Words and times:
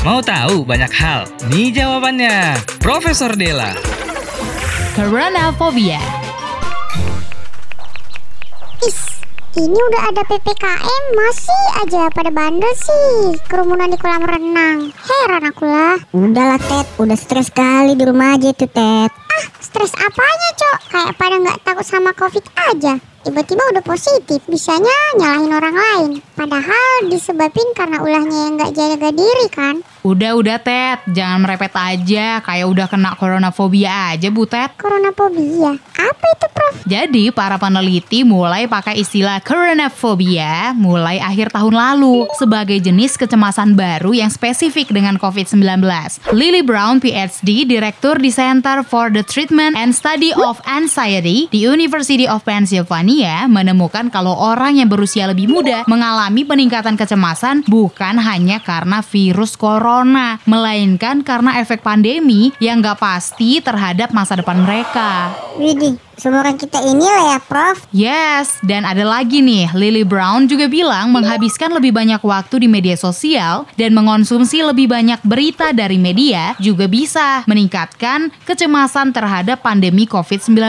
Mau 0.00 0.24
tahu 0.24 0.64
banyak 0.64 0.88
hal? 0.96 1.28
Nih 1.52 1.76
jawabannya. 1.76 2.56
Profesor 2.80 3.36
Della. 3.36 3.76
Coronaphobia. 4.96 6.00
Is, 8.80 8.96
ini 9.60 9.76
udah 9.76 10.02
ada 10.08 10.24
PPKM 10.24 11.02
masih 11.12 11.64
aja 11.84 12.08
pada 12.16 12.32
bandel 12.32 12.72
sih 12.80 13.36
kerumunan 13.44 13.92
di 13.92 14.00
kolam 14.00 14.24
renang. 14.24 14.88
Heran 14.88 15.44
aku 15.44 15.68
lah. 15.68 16.00
Udahlah 16.16 16.56
Ted, 16.64 16.88
udah 16.96 17.18
stres 17.20 17.52
sekali 17.52 17.92
di 17.92 18.00
rumah 18.00 18.40
aja 18.40 18.56
tuh 18.56 18.72
Ted. 18.72 19.12
Ah, 19.12 19.44
stres 19.60 19.92
apanya, 20.00 20.48
Cok? 20.56 20.78
Kayak 20.96 21.12
pada 21.20 21.36
nggak 21.44 21.58
takut 21.60 21.84
sama 21.84 22.16
Covid 22.16 22.48
aja. 22.56 22.96
Tiba-tiba 23.20 23.60
udah 23.76 23.84
positif, 23.84 24.40
bisanya 24.48 24.96
nyalahin 25.20 25.52
orang 25.52 25.76
lain. 25.76 26.10
Padahal 26.32 27.12
disebabin 27.12 27.68
karena 27.76 28.00
ulahnya 28.00 28.48
yang 28.48 28.56
nggak 28.56 28.72
jaga 28.72 29.12
diri 29.12 29.46
kan. 29.52 29.84
Udah-udah 30.00 30.56
Ted, 30.64 31.12
jangan 31.12 31.44
merepet 31.44 31.76
aja 31.76 32.40
kayak 32.40 32.64
udah 32.64 32.88
kena 32.88 33.12
coronaphobia 33.20 34.16
aja 34.16 34.32
Bu 34.32 34.48
Ted. 34.48 34.72
Coronaphobia. 34.80 35.76
Apa 36.00 36.24
itu, 36.32 36.48
Prof? 36.48 36.74
Jadi 36.88 37.28
para 37.28 37.60
peneliti 37.60 38.24
mulai 38.24 38.64
pakai 38.64 39.04
istilah 39.04 39.44
coronaphobia 39.44 40.72
mulai 40.72 41.20
akhir 41.20 41.52
tahun 41.52 41.76
lalu 41.76 42.24
sebagai 42.40 42.80
jenis 42.80 43.20
kecemasan 43.20 43.76
baru 43.76 44.16
yang 44.16 44.32
spesifik 44.32 44.88
dengan 44.88 45.20
COVID-19. 45.20 45.60
Lily 46.32 46.64
Brown, 46.64 47.04
PhD, 47.04 47.68
Direktur 47.68 48.16
di 48.16 48.32
Center 48.32 48.80
for 48.80 49.12
the 49.12 49.20
Treatment 49.20 49.76
and 49.76 49.92
Study 49.92 50.32
of 50.32 50.56
Anxiety 50.64 51.52
di 51.52 51.68
University 51.68 52.24
of 52.24 52.40
Pennsylvania 52.48 53.09
menemukan 53.50 54.06
kalau 54.12 54.32
orang 54.38 54.78
yang 54.78 54.86
berusia 54.86 55.26
lebih 55.26 55.50
muda 55.50 55.82
mengalami 55.90 56.46
peningkatan 56.46 56.94
kecemasan 56.94 57.66
bukan 57.66 58.16
hanya 58.22 58.62
karena 58.62 59.02
virus 59.02 59.58
corona, 59.58 60.38
melainkan 60.46 61.26
karena 61.26 61.58
efek 61.58 61.82
pandemi 61.82 62.54
yang 62.62 62.78
nggak 62.78 63.02
pasti 63.02 63.58
terhadap 63.58 64.14
masa 64.14 64.38
depan 64.38 64.62
mereka. 64.62 65.34
Widih, 65.58 65.98
seumuran 66.20 66.60
kita 66.60 66.84
inilah 66.84 67.34
ya 67.34 67.38
Prof. 67.40 67.88
Yes, 67.96 68.60
dan 68.60 68.84
ada 68.84 69.02
lagi 69.02 69.40
nih, 69.40 69.72
Lily 69.72 70.04
Brown 70.04 70.44
juga 70.44 70.68
bilang 70.68 71.08
menghabiskan 71.10 71.72
lebih 71.72 71.96
banyak 71.96 72.20
waktu 72.20 72.60
di 72.60 72.68
media 72.68 72.94
sosial 72.94 73.64
dan 73.80 73.96
mengonsumsi 73.96 74.60
lebih 74.60 74.92
banyak 74.92 75.24
berita 75.24 75.72
dari 75.72 75.96
media 75.96 76.52
juga 76.60 76.84
bisa 76.84 77.42
meningkatkan 77.48 78.28
kecemasan 78.44 79.16
terhadap 79.16 79.64
pandemi 79.64 80.04
COVID-19. 80.04 80.60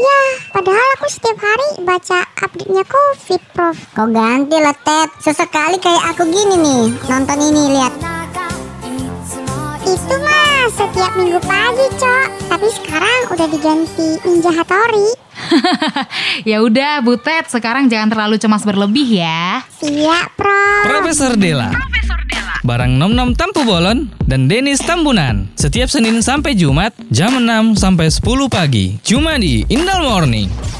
Ya, 0.00 0.20
padahal 0.50 0.88
aku 0.96 1.06
setiap 1.12 1.43
hari 1.44 1.68
baca 1.84 2.24
update-nya 2.40 2.84
Covid, 2.88 3.42
Prof. 3.52 3.76
Kau 3.92 4.08
ganti 4.08 4.56
lah 4.56 4.72
Ted. 4.80 5.12
Sesekali 5.20 5.76
kayak 5.76 6.16
aku 6.16 6.24
gini 6.24 6.56
nih. 6.56 6.84
Nonton 7.04 7.38
ini 7.38 7.62
lihat. 7.76 7.92
Itu 9.84 10.14
mah 10.24 10.64
setiap 10.72 11.12
minggu 11.20 11.40
pagi, 11.44 11.86
Cok. 12.00 12.28
Tapi 12.48 12.66
sekarang 12.80 13.20
udah 13.28 13.48
diganti 13.52 14.08
Ninja 14.24 14.50
Hattori. 14.56 15.08
ya 16.50 16.64
udah, 16.64 17.04
Butet, 17.04 17.52
sekarang 17.52 17.92
jangan 17.92 18.08
terlalu 18.08 18.40
cemas 18.40 18.64
berlebih 18.64 19.20
ya. 19.20 19.60
Siap, 19.84 20.40
Prof. 20.40 20.82
Profesor 20.88 21.36
Della. 21.36 21.76
Barang 22.64 22.96
Nom 22.96 23.12
Nom 23.12 23.36
Tampu 23.36 23.60
Bolon 23.68 24.08
dan 24.24 24.48
Denis 24.48 24.80
Tambunan. 24.80 25.52
Setiap 25.52 25.92
Senin 25.92 26.24
sampai 26.24 26.56
Jumat 26.56 26.96
jam 27.12 27.36
6 27.36 27.76
sampai 27.76 28.08
10 28.08 28.24
pagi. 28.48 28.96
Cuma 29.04 29.36
di 29.36 29.68
Indal 29.68 30.00
Morning. 30.00 30.73